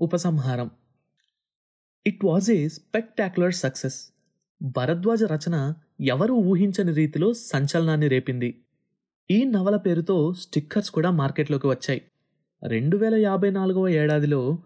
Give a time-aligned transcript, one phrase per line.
[0.00, 0.70] ఉపసంహారం.
[2.06, 4.08] It was a spectacular success
[4.62, 8.64] Bharadwaja రచన ఎవరూ ఊహించని రీతిలో సంచలనాన్ని రేపింది.
[9.30, 12.02] ఈ నవల పేరుతో స్టిక్కర్స్ కూడా మార్కెట్లోకి వచ్చాయి.
[12.62, 14.58] రెండు వేల యాభై నాలుగవ ఏడాదిలో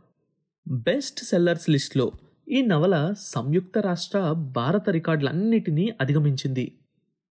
[0.69, 2.13] బెస్ట్ సెల్లర్స్ లిస్ట్లో
[2.49, 6.73] ఈ నవల సంయుక్త రాష్ట్ర భారత రికార్డులన్నిటినీ అధిగమించింది.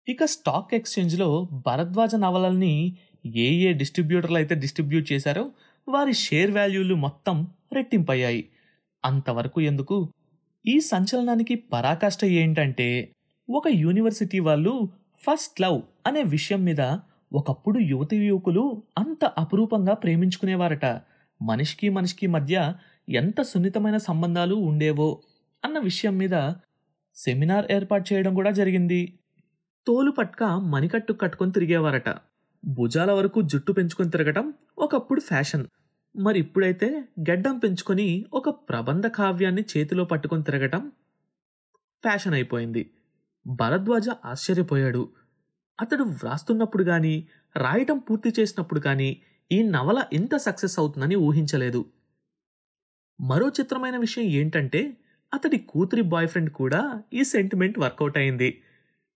[0.08, 5.50] ఇక స్టాక్ ఎక్స్చేంజ్లో భరద్వాజ నవలల్ని ఏ ఏ డిస్ట్రిబ్యూటర్లు అయితే డిస్ట్రిబ్యూట్ చేశారో
[5.88, 8.48] వారి షేర్ వాల్యూలు మొత్తం రెట్టింపయ్యాయి.
[9.04, 10.12] అంతవరకు ఎందుకు?
[10.66, 13.12] ఈ సంచలనానికి పరాకాష్ట ఏంటంటే
[13.50, 14.88] ఒక యూనివర్సిటీ వాళ్ళు
[15.20, 16.80] ఫస్ట్ లవ్ అనే విషయం మీద
[17.32, 20.84] ఒకప్పుడు యువతి యువకులు అంత అపురూపంగా ప్రేమించుకునేవారట.
[21.42, 22.74] మనిషికి మనిషికి మధ్య
[23.08, 25.22] ఎంత సున్నితమైన సంబంధాలు ఉండేవో
[25.64, 26.52] అన్న విషయం మీద
[27.16, 29.18] సెమినార్ ఏర్పాటు చేయడం కూడా జరిగింది.
[29.86, 32.08] తోలు పట్క మణికట్టు కట్టుకొని తిరిగేవారట.
[32.64, 35.66] భుజాల వరకు జుట్టు పెంచుకొని తిరగటం ఒకప్పుడు ఫ్యాషన్.
[36.16, 40.92] మరి ఇప్పుడైతే గెడ్డం పెంచుకొని ఒక ప్రబంధ కావ్యాన్ని చేతిలో పట్టుకొని తిరగటం
[42.02, 42.90] ఫ్యాషన్ అయిపోయింది.
[43.46, 45.08] భరద్వాజ ఆశ్చర్యపోయాడు.
[45.80, 51.84] అతడు వ్రాస్తున్నప్పుడు కానీ రాయటం పూర్తి చేసినప్పుడు కానీ ఈ నవల ఇంత సక్సెస్ అవుతుందని ఊహించలేదు.
[53.20, 54.96] మరో చిత్రమైన విషయం ఏంటంటే
[55.34, 58.62] అతడి కూతురి బాయ్ ఫ్రెండ్ కూడా ఈ సెంటిమెంట్ వర్కౌట్ అయింది.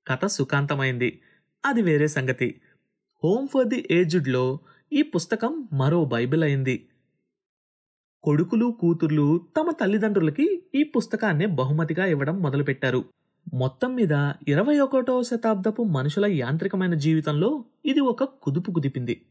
[0.07, 1.21] కథ సుఖాంతమైంది.
[1.67, 2.61] అది వేరే సంగతి.
[3.25, 4.59] హోమ్ ఫర్ ది ఏజ్డ్లో
[4.93, 6.87] ఈ పుస్తకం మరో బైబిల్ అయింది.
[8.23, 13.05] కొడుకులు కూతుర్లు తమ తల్లిదండ్రులకి ఈ పుస్తకాన్ని బహుమతిగా ఇవ్వడం మొదలుపెట్టారు.
[13.55, 14.13] మొత్తం మీద
[14.49, 19.27] ఇరవై ఒకటో శతాబ్దపు మనుషుల యాంత్రికమైన జీవితంలో ఇది ఒక కుదుపు కుదిపింది.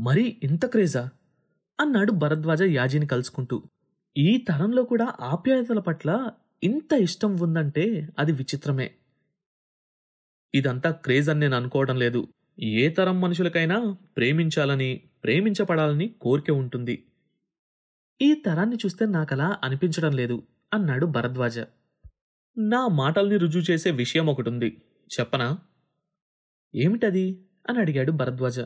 [0.00, 1.08] మరి ఇంత క్రేజా?
[1.80, 3.62] అన్నాడు భరద్వాజ యాజీని కలుసుకుంటూ.
[4.16, 6.30] ఈ తరంలో కూడా ఆప్యాయతల పట్ల
[6.64, 8.90] ఇంత ఇష్టం ఉందంటే అది విచిత్రమే.
[10.54, 12.28] ఇదంతా క్రేజ్ అని నేను అనుకోవడం లేదు.
[12.58, 17.04] ఏ తరం మనుషులకైనా ప్రేమించాలని ప్రేమించబడాలని కోరిక ఉంటుంది.
[18.22, 20.42] ఈ తరాన్ని చూస్తే నాకలా అనిపించడం లేదు
[20.74, 21.58] అన్నాడు భరద్వాజ.
[22.58, 24.82] నా మాటల్ని రుజువు చేసే విషయం ఒకటుంది.
[25.20, 25.58] చెప్పనా?
[26.74, 27.44] ఏమిటది?
[27.68, 28.60] అని అడిగాడు భరద్వాజ.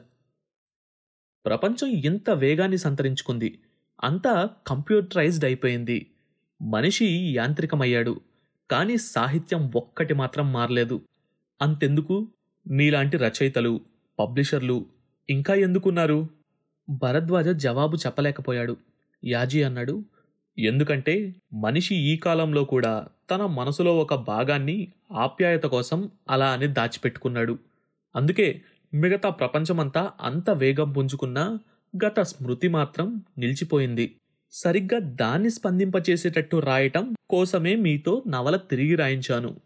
[1.46, 3.62] ప్రపంచం ఎంత వేగాన్ని సంతరించుకుంది.
[4.04, 6.14] అంతా కంప్యూటరైజ్డ్ అయిపోయింది.
[6.62, 8.20] మనిషి యాంత్రికమయ్యాడు.
[8.70, 11.00] కానీ సాహిత్యం ఒక్కటి మాత్రం మారలేదు.
[11.62, 12.28] అంతెందుకు?
[12.66, 13.80] మీలాంటి రచయితలు
[14.18, 14.86] పబ్లిషర్లు
[15.30, 16.28] ఇంకా ఎందుకున్నారు?
[16.90, 18.76] భరద్వాజ జవాబు చెప్పలేకపోయాడు.
[19.24, 20.04] యాజీ అన్నాడు
[20.58, 27.58] ఎందుకంటే మనిషి ఈ కాలంలో కూడా తన మనసులో ఒక భాగాన్ని ఆప్యాయత కోసం అలా అని దాచిపెట్టుకున్నాడు.
[28.16, 28.62] అందుకే
[28.94, 31.58] మిగతా ప్రపంచమంతా అంత వేగం పుంజుకున్నా
[32.06, 34.14] గత స్మృతి మాత్రం నిలిచిపోయింది.
[34.52, 39.60] సరిగ్గా దాన్ని స్పందింపచేసేటట్టు రాయటం కోసమే మీతో నవల తిరిగి రాయించాను.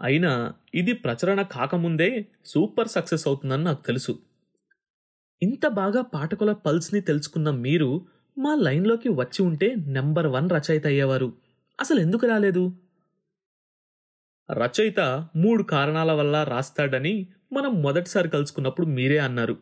[0.00, 4.18] అయినా ఇది ప్రచురణ కాకముందే సూపర్ సక్సెస్ అవుతుందని నాకు తెలుసు.
[5.42, 8.06] ఇంత బాగా పాఠకుల పల్స్ని తెలుసుకున్న మీరు
[8.38, 11.32] మా లైన్లోకి వచ్చి ఉంటే నెంబర్ వన్ రచయిత అయ్యేవారు.
[11.80, 12.72] అసలు ఎందుకు రాలేదు?
[14.52, 19.56] రచయిత మూడు కారణాల వల్ల రాస్తాడని మనం మొదటిసారి కలుసుకున్నప్పుడు మీరే అన్నారు.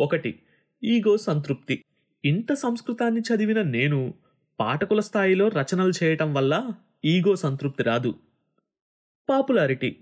[0.00, 0.42] ఒకటి
[0.84, 1.84] ఈగో సంతృప్తి.
[2.24, 4.14] ఇంత సంస్కృతాన్ని చదివిన నేను
[4.60, 6.70] పాఠకుల స్థాయిలో రచనలు చేయటం వల్ల
[7.04, 8.14] ఈగో సంతృప్తి రాదు.
[9.30, 9.96] పాపులారిటీ.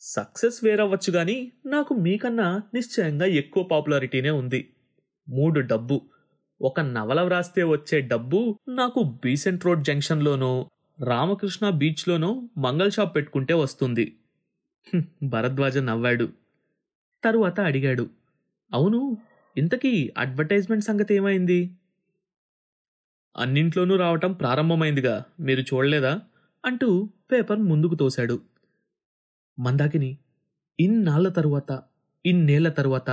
[0.00, 4.74] సక్సెస్ వేరవ్వచ్చు కానీ నాకు మీకన్నా నిశ్చయంగా ఎక్కువ పాపులారిటీనే ఉంది.
[5.28, 6.09] మూడు డబ్బు.
[6.60, 10.50] ఒక నవల వ్రాస్తే వచ్చే డబ్బు నాకు బీసెంట్ రోడ్ జంక్షన్లోనో
[10.98, 14.04] రామకృష్ణ బీచ్లోనో మంగళ షాప్ పెట్టుకుంటే వస్తుంది.
[15.22, 16.26] భరద్వాజ నవ్వాడు.
[17.22, 18.06] తరువాత అడిగాడు
[18.72, 19.00] అవును
[19.56, 21.60] ఇంతకీ అడ్వర్టైజ్మెంట్ సంగతి ఏమైంది?
[23.36, 26.12] అన్నింట్లోనూ రావటం ప్రారంభమైందిగా మీరు చూడలేదా?
[26.64, 26.88] అంటూ
[27.32, 28.36] పేపర్ ముందుకు తోశాడు.
[29.58, 30.10] మందాకిని
[30.78, 31.70] ఇన్నాళ్ళ తరువాత
[32.24, 33.10] ఇన్నేళ్ళ తరువాత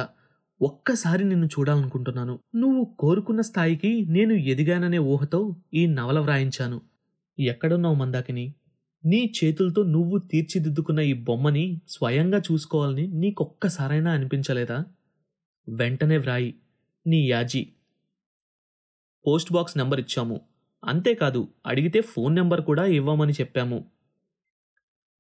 [0.62, 2.40] ఒక్కసారి నిన్ను చూడాలనుకుంటున్నాను.
[2.56, 6.82] నువ్వు కోరుకున్న స్థాయికి నేను ఎదిగాననే ఊహతో ఈ నవల వ్రాయించాను.
[7.40, 8.56] ఎక్కడున్నావు మందాకిని?
[9.06, 14.86] నీ చేతులతో నువ్వు తీర్చిదిద్దుకున్న ఈ బొమ్మని స్వయంగా చూసుకోవాలని నీకొక్కసారైనా అనిపించలేదా?
[15.70, 16.56] వెంటనే వ్రాయి.
[17.08, 17.68] నీ యాజీ.
[19.28, 20.42] పోస్ట్ బాక్స్ నెంబర్ ఇచ్చాము.
[20.84, 23.86] అంతేకాదు అడిగితే ఫోన్ నెంబర్ కూడా ఇవ్వమని చెప్పాము.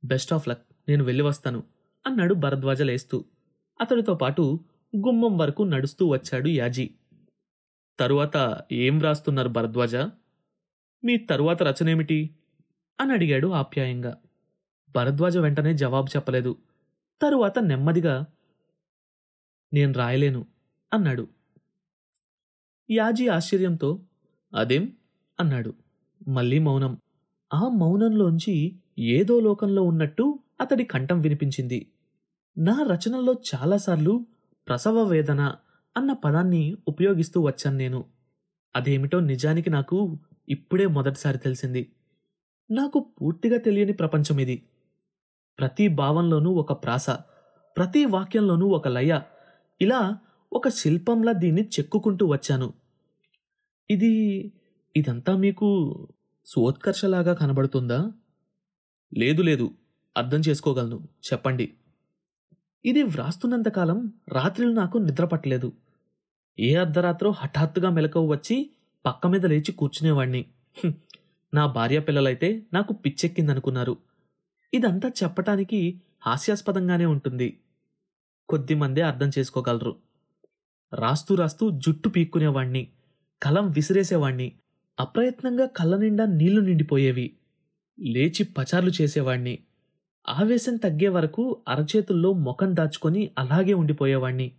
[0.05, 1.63] బెస్ట్ ఆఫ్ లక్ నేను వెళ్ళి వస్తాను
[2.07, 3.25] అన్నాడు భరద్వాజ లేస్తూ.
[3.81, 4.59] అతడితో పాటు
[4.95, 6.89] గుమ్మం వరకు నడుస్తూ వచ్చాడు యాజీ.
[7.99, 9.95] తరువాత ఏం రాస్తున్నారు భరద్వాజ?
[11.03, 12.35] మీ తరువాత రచనేమిటి?
[13.01, 14.17] అని అడిగాడు ఆప్యాయంగా.
[14.95, 16.57] భరద్వాజ వెంటనే జవాబు చెప్పలేదు.
[17.21, 18.25] తరువాత నెమ్మదిగా
[19.73, 20.45] నేను రాయలేను
[20.93, 21.27] అన్నాడు.
[22.91, 24.01] యాజీ ఆశ్చర్యంతో
[24.55, 24.93] అదేం?
[25.39, 25.73] అన్నాడు.
[26.27, 26.97] మళ్ళీ మౌనం.
[27.53, 31.91] ఆ మౌనంలోంచి ఏదో లోకంలో ఉన్నట్టు అతడి కంఠం వినిపించింది.
[32.57, 34.25] నా రచనల్లో చాలాసార్లు
[34.67, 35.41] ప్రసవ వేదన
[35.97, 38.05] అన్న పదాన్ని ఉపయోగిస్తూ వచ్చాను నేను.
[38.75, 40.17] అదేమిటో నిజానికి నాకు
[40.49, 41.91] ఇప్పుడే మొదటిసారి తెలిసింది.
[42.71, 44.63] నాకు పూర్తిగా తెలియని ప్రపంచం ఇది.
[45.59, 47.09] ప్రతి భావంలోనూ ఒక ప్రాస
[47.77, 49.21] ప్రతి వాక్యంలోనూ ఒక లయ
[49.81, 50.17] ఇలా
[50.53, 52.73] ఒక శిల్పంలా దీన్ని చెక్కుకుంటూ వచ్చాను.
[53.89, 54.11] ఇది
[54.95, 55.67] ఇదంతా మీకు
[56.45, 58.11] సోత్కర్షలాగా కనబడుతుందా?
[59.17, 59.71] లేదు లేదు
[60.17, 61.07] అర్థం చేసుకోగలను.
[61.31, 61.73] చెప్పండి.
[62.87, 65.73] ఇది వ్రాస్తున్నంతకాలం రాత్రిలు నాకు నిద్రపట్టలేదు
[66.59, 68.69] ఏ అర్ధరాత్రో హఠాత్తుగా మెలకువ వచ్చి
[69.05, 70.45] పక్క మీద లేచి కూర్చునేవాణ్ణి.
[71.53, 73.97] నా భార్య పిల్లలైతే నాకు పిచ్చెక్కిందనుకున్నారు.
[74.73, 77.59] ఇదంతా చెప్పటానికి హాస్యాస్పదంగానే ఉంటుంది.
[78.49, 79.95] కొద్దిమందే అర్థం చేసుకోగలరు.
[80.93, 82.87] రాస్తూ రాస్తూ జుట్టు పీక్కునేవాణ్ణి.
[83.43, 84.51] కలం విసిరేసేవాణ్ణి.
[84.99, 87.33] అప్రయత్నంగా కళ్ళ నిండా నీళ్ళు నిండిపోయేవి.
[87.99, 89.59] లేచి పచార్లు చేసేవాణ్ణి.
[90.27, 94.51] ఆవేశం తగ్గే వరకు అరచేతుల్లో ముఖం దాచుకొని అలాగే ఉండిపోయేవాణ్ణి.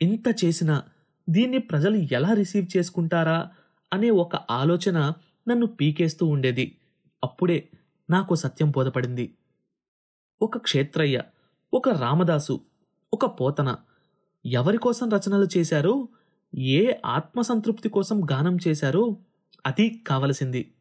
[0.00, 0.82] ఇంత చేసినా
[1.28, 3.50] దీన్ని ప్రజలు ఎలా రిసీవ్ చేసుకుంటారా
[3.92, 5.12] అనే ఒక ఆలోచన
[5.48, 6.78] నన్ను పీకేస్తూ ఉండేది.
[7.24, 7.68] అప్పుడే
[8.10, 9.36] నాకు సత్యం బోధపడింది.
[10.42, 11.22] ఒక క్షేత్రయ్య
[11.74, 12.60] ఒక రామదాసు
[13.12, 13.76] ఒక పోతన
[14.46, 16.08] ఎవరి కోసం రచనలు చేశారో
[16.54, 19.16] ఏ ఆత్మసంతృప్తి కోసం గానం చేశారో
[19.66, 20.74] అది కావలసింది.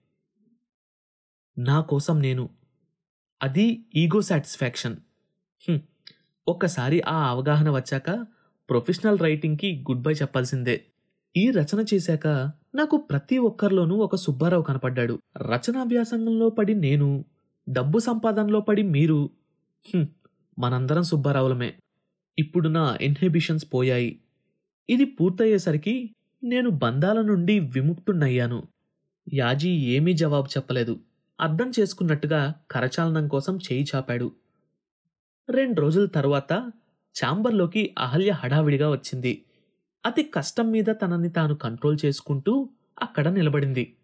[1.57, 2.49] నా కోసం నేను
[3.41, 4.95] అది ఈగో సాటిస్ఫాక్షన్
[6.47, 8.25] ఒక్కసారి ఆ అవగాహన వచ్చాక
[8.69, 10.85] ప్రొఫెషనల్ రైటింగ్కి గుడ్ బై చెప్పాల్సిందే.
[11.37, 12.27] ఈ రచన చేశాక
[12.75, 15.19] నాకు ప్రతి ఒక్కరిలోనూ ఒక సుబ్బారావు కనపడ్డాడు.
[15.37, 17.25] రచనాభ్యాసంలో పడి నేను
[17.69, 19.29] డబ్బు సంపాదనలో పడి మీరు.
[20.59, 21.73] మనందరం సుబ్బారావులమే.
[22.39, 24.19] ఇప్పుడు నా ఇన్హిబిషన్స్ పోయాయి.
[24.89, 28.63] ఇది పూర్తయ్యేసరికి నేను బంధాల నుండి విముక్తుణ్ణయ్యాను
[29.33, 30.99] యాజీ ఏమీ జవాబు చెప్పలేదు.
[31.41, 34.31] అర్థం చేసుకున్నట్టుగా కరచాలనం కోసం చేయి చాపాడు.
[35.49, 36.53] రెండు రోజుల తరువాత
[37.25, 39.45] ఛాంబర్లోకి అహల్య హడావిడిగా వచ్చింది.
[40.05, 42.69] అతి కష్టం మీద తనని తాను కంట్రోల్ చేసుకుంటూ
[43.01, 43.95] అక్కడ నిలబడింది.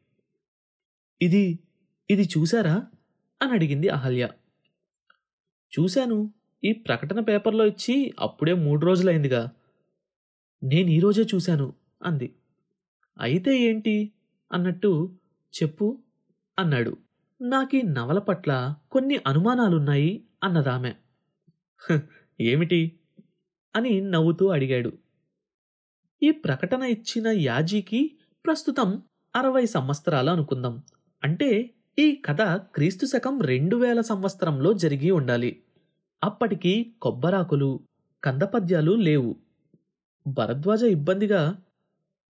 [1.21, 1.59] ఇది
[2.11, 2.87] ఇది చూశారా?
[3.41, 4.29] అని అడిగింది అహల్య.
[5.79, 6.33] చూశాను.
[6.63, 9.49] ఈ ప్రకటన పేపర్లో ఇచ్చి అప్పుడే మూడు రోజులైందిగా.
[10.63, 11.73] నేను ఈరోజే చూశాను
[12.03, 12.35] అంది.
[13.19, 14.11] అయితే ఏంటి?
[14.51, 15.15] అన్నట్టు
[15.63, 15.97] చెప్పు
[16.59, 16.97] అన్నాడు.
[17.41, 20.93] నాకీ నవల పట్ల కొన్ని అనుమానాలున్నాయి అన్నదామె.
[22.41, 22.99] ఏమిటి?
[23.75, 24.93] అని నవ్వుతూ అడిగాడు.
[26.23, 29.03] ఈ ప్రకటన ఇచ్చిన యాజీకి ప్రస్తుతం
[29.35, 30.83] అరవై సంవత్సరాలు అనుకుందాం.
[31.23, 35.63] అంటే ఈ కథ క్రీస్తు శకం రెండు వేల సంవత్సరంలో జరిగి ఉండాలి.
[36.23, 37.79] అప్పటికి కొబ్బరాకులు
[38.23, 39.35] కందపద్యాలు లేవు.
[40.27, 41.63] భరద్వాజ ఇబ్బందిగా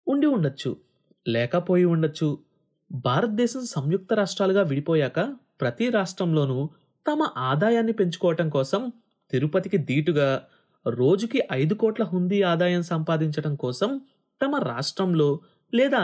[0.08, 0.76] ఉండి ఉండొచ్చు
[1.28, 2.45] లేకపోయి ఉండొచ్చు
[2.90, 5.20] భారతదేశం సంయుక్త రాష్ట్రాలుగా విడిపోయాక
[5.60, 6.58] ప్రతి రాష్ట్రంలోనూ
[7.06, 8.82] తమ ఆదాయాన్ని పెంచుకోవటం కోసం
[9.30, 10.28] తిరుపతికి దీటుగా
[10.86, 13.90] రోజుకి ఐదు కోట్ల హుందీ ఆదాయం సంపాదించటం కోసం
[14.40, 15.28] తమ రాష్ట్రంలో
[15.72, 16.02] లేదా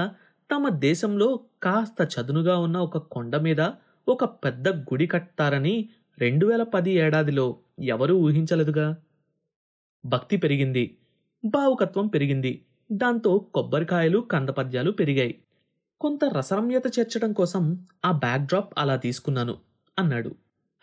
[0.51, 1.29] తమ దేశంలో
[1.63, 3.63] కాస్త చదునుగా ఉన్న ఒక కొండ మీద
[4.07, 5.75] ఒక పెద్ద గుడి కట్టారని
[6.19, 7.47] రెండు వేల పది ఏడాదిలో
[7.89, 8.87] ఎవరూ ఊహించలేదుగా.
[10.05, 10.85] భక్తి పెరిగింది
[11.45, 12.53] భావుకత్వం పెరిగింది
[12.93, 15.35] దాంతో కొబ్బరికాయలు కందపద్యాలు పెరిగాయి.
[16.03, 19.59] కొంత రసరమ్యత చేర్చడం కోసం ఆ బ్యాక్డ్రాప్ అలా తీసుకున్నాను
[19.99, 20.35] అన్నాడు.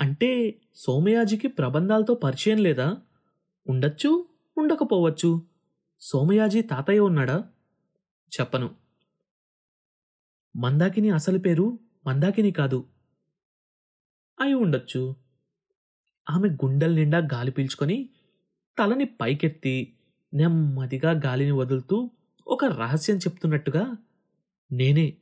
[0.01, 2.98] అంటే సోమయాజికి ప్రబంధాలతో పరిచయం లేదా?
[3.69, 4.25] ఉండొచ్చు
[4.57, 5.42] ఉండకపోవచ్చు.
[6.00, 7.44] సోమయాజీ తాతయ్య ఉన్నాడా?
[8.40, 8.76] చెప్పను.
[10.56, 12.85] మందాకిని అసలు పేరు మందాకిని కాదు.
[14.42, 15.16] అయి ఉండొచ్చు.
[16.30, 18.09] ఆమె గుండెల నిండా గాలి పీల్చుకొని
[18.80, 19.94] తలని పైకెత్తి
[20.33, 22.09] నెమ్మదిగా గాలిని వదులుతూ
[22.47, 23.95] ఒక రహస్యం చెప్తున్నట్టుగా
[24.71, 25.14] నేనే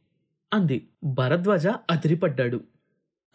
[0.54, 0.90] అంది.
[1.04, 2.64] భరద్వాజ అదిరిపడ్డాడు.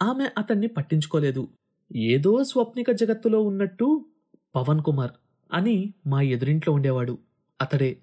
[0.01, 1.47] ఆమె అతన్ని పట్టించుకోలేదు.
[1.95, 4.05] ఏదో స్వప్నిక జగత్తులో ఉన్నట్టు
[4.55, 5.11] పవన్ కుమార్
[5.53, 7.17] అని మా ఎదురింట్లో ఉండేవాడు.
[7.61, 7.97] అతడే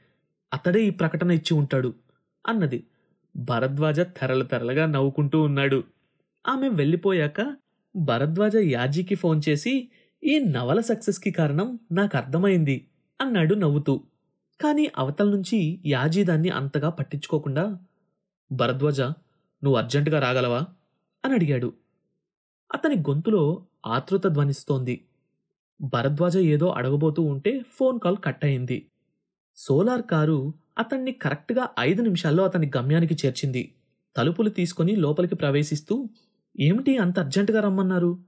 [0.55, 1.95] అతడే ఈ ప్రకటన ఇచ్చి ఉంటాడు
[2.47, 2.87] అన్నది.
[3.37, 5.85] భరద్వాజ తెరల తెరలుగా నవ్వుకుంటూ ఉన్నాడు.
[6.49, 7.57] ఆమె వెళ్ళిపోయాక
[7.97, 9.89] భరద్వాజ యాజీకి ఫోన్ చేసి
[10.25, 12.87] ఈ నవల సక్సెస్కి కారణం నాకు అర్థమైంది
[13.21, 14.01] అన్నాడు నవ్వుతూ.
[14.61, 17.79] కానీ అవతల నుంచి యాజీ దాన్ని అంతగా పట్టించుకోకుండా
[18.53, 20.65] భరద్వాజ నువ్వు అర్జెంటుగా రాగలవా?
[21.25, 21.73] అని అడిగాడు.
[22.75, 25.05] అతని గొంతులో ఆతృత ధ్వనిస్తోంది.
[25.81, 28.87] భరద్వాజ ఏదో అడగబోతూ ఉంటే ఫోన్ కాల్ కట్ అయింది
[29.57, 33.75] సోలార్ కారు అతన్ని కరెక్ట్గా ఐదు నిమిషాల్లో అతని గమ్యానికి చేర్చింది.
[34.17, 36.09] తలుపులు తీసుకొని లోపలికి ప్రవేశిస్తూ
[36.61, 38.19] ఏమిటి అంత అర్జెంటుగా రమ్మన్నారు?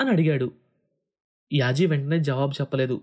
[0.00, 0.52] అని అడిగాడు.
[1.52, 3.00] యాజీ వెంటనే జవాబు చెప్పలేదు.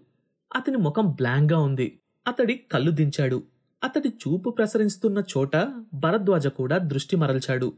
[0.55, 1.99] అతని ముఖం బ్లాంక్గా ఉంది.
[2.27, 3.43] అతడి కళ్ళు దించాడు.
[3.83, 5.55] అతడి చూపు ప్రసరిస్తున్న చోట
[5.93, 7.73] భరద్వాజ కూడా దృష్టి మరల్చాడు.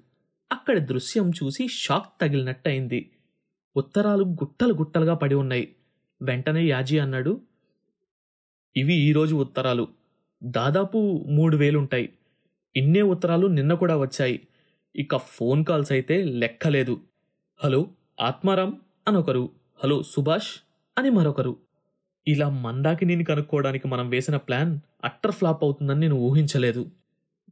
[0.52, 3.12] అక్కడి దృశ్యం చూసి షాక్ తగిలినట్టయింది.
[3.78, 5.76] ఉత్తరాలు గుట్టలు గుట్టలుగా పడి ఉన్నాయి.
[6.22, 7.42] వెంటనే యాజీ అన్నాడు
[8.78, 9.88] ఇవి ఈరోజు ఉత్తరాలు.
[10.44, 12.14] దాదాపు మూడు వేలుంటాయి.
[12.76, 14.48] ఇన్నే ఉత్తరాలు నిన్న కూడా వచ్చాయి.
[14.96, 17.02] ఇక ఫోన్ కాల్స్ అయితే లెక్కలేదు.
[17.64, 17.88] హలో
[18.22, 19.50] ఆత్మారాం అనొకరు.
[19.84, 20.52] హలో సుభాష్
[20.98, 21.58] అని మరొకరు.
[22.28, 26.92] ఇలా మందాకిని కనుక్కోవడానికి మనం వేసిన ప్లాన్ అట్టర్ ఫ్లాప్ అవుతుందని నేను ఊహించలేదు.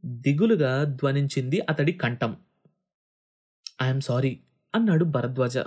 [0.04, 2.36] దిగులుగా ధ్వనించింది అతడి కంఠం.
[3.82, 4.40] ఐఎమ్ సారీ
[4.74, 5.58] అన్నాడు భరద్వాజ.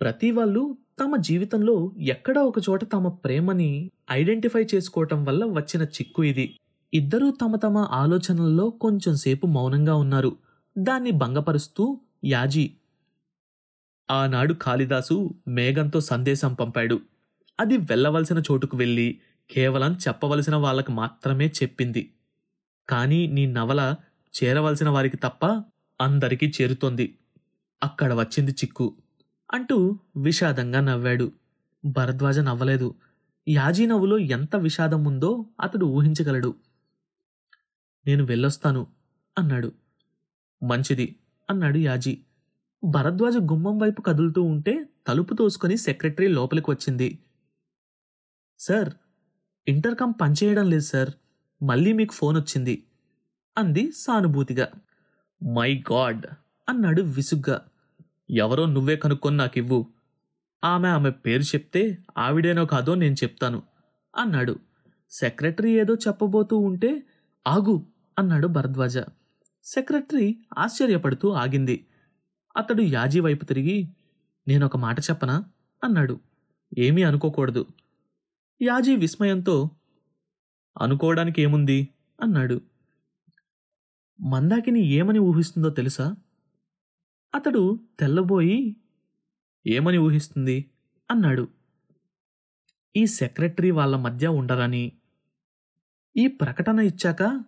[0.00, 6.58] ప్రతి వాళ్ళు తమ జీవితంలో ఎక్కడా ఒకచోట తమ ప్రేమని ఐడెంటిఫై చేసుకోవటం వల్ల వచ్చిన చిక్కు ఇది.
[6.94, 10.36] ఇద్దరూ తమ తమ ఆలోచనల్లో కొంచెం సేపు మౌనంగా ఉన్నారు.
[10.78, 12.72] దాన్ని భంగపరుస్తూ యాజీ.
[14.10, 17.00] ఆనాడు కాళిదాసు మేఘంతో సందేశం పంపాడు.
[17.60, 22.12] అది వెళ్ళవలసిన చోటుకు వెళ్ళి కేవలం చెప్పవలసిన వాళ్ళకు మాత్రమే చెప్పింది.
[22.88, 23.94] కానీ నీ నవల
[24.34, 25.64] చేరవలసిన వారికి తప్ప
[26.00, 27.18] అందరికీ చేరుతోంది.
[27.82, 28.96] అక్కడ వచ్చింది చిక్కు
[29.52, 31.32] అంటూ విషాదంగా నవ్వాడు.
[31.84, 32.94] భరద్వాజ నవ్వలేదు.
[33.48, 36.54] యాజీ నవ్వులో ఎంత విషాదం ఉందో అతడు ఊహించగలడు.
[38.06, 38.86] నేను వెళ్ళొస్తాను
[39.38, 39.72] అన్నాడు.
[40.62, 41.16] మంచిది
[41.50, 42.18] అన్నాడు యాజీ.
[42.84, 47.18] భరద్వాజ గుమ్మం వైపు కదులుతూ ఉంటే తలుపు తోసుకొని సెక్రటరీ లోపలికి వచ్చింది.
[48.62, 48.90] సార్
[49.68, 51.10] ఇంటర్కమ్ పనిచేయడం లేదు సార్.
[51.62, 52.84] మళ్ళీ మీకు ఫోన్ వచ్చింది
[53.58, 54.68] అంది సానుభూతిగా.
[55.42, 56.26] మై గాడ్
[56.68, 57.60] అన్నాడు విసుగ్గా.
[58.30, 59.86] ఎవరో నువ్వే కనుక్కొని నాకు ఇవ్వు
[60.64, 63.62] ఆమె ఆమె పేరు చెప్తే ఆవిడేనో కాదో నేను చెప్తాను
[64.16, 64.58] అన్నాడు.
[65.10, 67.02] సెక్రటరీ ఏదో చెప్పబోతూ ఉంటే
[67.46, 67.86] ఆగు
[68.18, 68.98] అన్నాడు భరద్వాజ.
[69.64, 71.86] సెక్రటరీ ఆశ్చర్యపడుతూ ఆగింది.
[72.56, 73.88] అతడు యాజీ వైపు తిరిగి
[74.48, 75.44] నేనొక మాట చెప్పనా?
[75.84, 76.20] అన్నాడు.
[76.78, 77.66] ఏమీ అనుకోకూడదు.
[78.62, 79.70] యాజీ విస్మయంతో
[80.80, 81.88] అనుకోవడానికి ఏముంది?
[82.22, 82.60] అన్నాడు.
[84.20, 86.16] మందాకిని ఏమని ఊహిస్తుందో తెలుసా?
[87.34, 88.76] అతడు తెల్లబోయి
[89.66, 90.70] ఏమని ఊహిస్తుంది?
[91.10, 91.48] అన్నాడు.
[92.96, 94.92] ఈ సెక్రటరీ వాళ్ళ మధ్య ఉండరని.
[96.16, 97.44] ఈ ప్రకటన ఇచ్చాక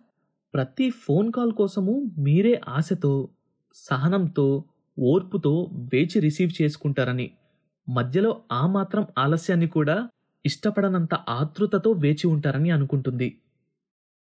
[0.53, 3.29] ప్రతి ఫోన్ కాల్ కోసము మీరే ఆశతో
[3.73, 4.63] సహనంతో
[4.99, 7.31] ఓర్పుతో వేచి రిసీవ్ చేసుకుంటారని.
[7.89, 10.09] మధ్యలో ఆ మాత్రం ఆలస్యాన్ని కూడా
[10.45, 13.41] ఇష్టపడనంత ఆతృతతో వేచి ఉంటారని అనుకుంటుంది.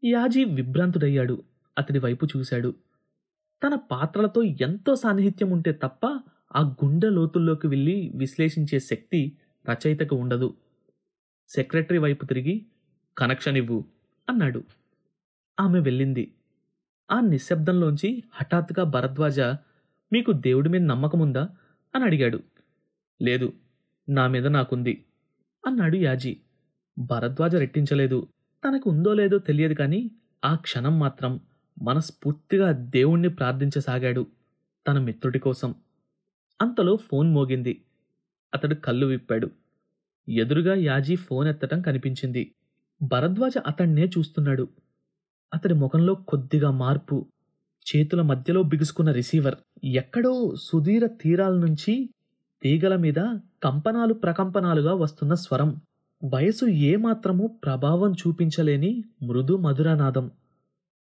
[0.04, 1.42] యాజీ విభ్రాంతుడయ్యాడు.
[1.78, 2.74] అతడి వైపు చూశాడు.
[3.66, 6.06] తన పాత్రలతో ఎంతో సాన్నిహిత్యం ఉంటే తప్ప
[6.56, 9.38] ఆ గుండె లోతుల్లోకి వెళ్ళి విశ్లేషించే శక్తి
[9.70, 10.56] రచయితకు ఉండదు.
[11.48, 12.66] సెక్రటరీ వైపు తిరిగి
[13.18, 13.84] కనెక్షన్ ఇవ్వు
[14.28, 14.64] అన్నాడు.
[15.60, 16.34] ఆమె వెళ్ళింది.
[17.10, 19.40] ఆ నిశ్శబ్దంలోంచి హఠాత్తుగా భరద్వాజ
[20.12, 21.48] మీకు దేవుడి మీద నమ్మకముందా?
[21.94, 22.42] అని అడిగాడు.
[23.22, 23.52] లేదు.
[24.08, 25.04] నా మీద నాకుంది.
[25.68, 26.40] అన్నాడు యాజీ.
[26.98, 28.28] భరద్వాజ రెట్టించలేదు.
[28.64, 30.10] తనకు ఉందో లేదో తెలియదు కానీ
[30.44, 31.40] ఆ క్షణం మాత్రం
[31.82, 34.26] మనస్ఫూర్తిగా దేవుణ్ణి ప్రార్థించసాగాడు
[34.88, 35.74] తన మిత్రుడి కోసం.
[36.62, 37.84] అంతలో ఫోన్ మోగింది.
[38.54, 39.50] అతడు కళ్ళు విప్పాడు.
[40.28, 42.54] ఎదురుగా యాజీ ఫోన్ ఎత్తటం కనిపించింది.
[43.02, 44.68] భరద్వాజ అతన్నే చూస్తున్నాడు.
[45.54, 47.26] అతడి ముఖంలో కొద్దిగా మార్పు.
[47.96, 52.08] చేతుల మధ్యలో బిగుసుకున్న రిసీవర్ ఎక్కడో సుధీర తీరాల నుంచి
[52.62, 53.14] తీగల మీద
[53.62, 55.80] కంపనాలు ప్రకంపనాలుగా వస్తున్న స్వరం.
[56.24, 60.30] వయసు ఏమాత్రమూ ప్రభావం చూపించలేని మృదు మధురనాదం.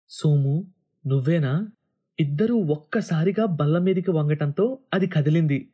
[0.09, 0.73] సోము
[1.07, 1.69] నువ్వేనా?
[2.21, 5.69] ఇద్దరూ ఒక్కసారిగా బల్ల మీదికి వంగటంతో అది కదిలింది.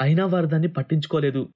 [0.00, 1.48] అయినా వారు దాన్ని పట్టించుకోలేదు.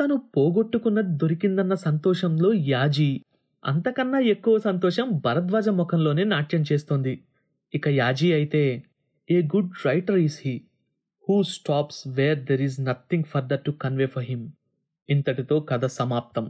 [0.00, 3.20] తను పోగొట్టుకున్నది దొరికిందన్న సంతోషంలో యాజీ
[3.64, 7.24] అంతకన్నా ఎక్కువ సంతోషం భరద్వాజ ముఖంలోనే నాట్యం చేస్తోంది.
[7.74, 8.82] ఇక యాజీ అయితే
[9.30, 10.64] a good writer is he?
[11.27, 14.45] who stops where there is nothing further to convey for him
[15.09, 16.45] ఇంతటితో కథ సమాప్తం